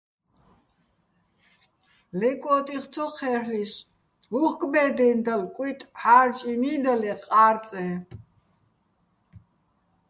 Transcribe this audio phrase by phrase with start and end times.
[2.19, 3.87] ლე კო́ტიხ ცო ჴე́რლ'ისო̆,
[4.43, 7.85] უ̂ხკ ბე́დეჼ დალო̆, კუჲტი ჺარჭინი́ და ლე ყა́რწეჼ.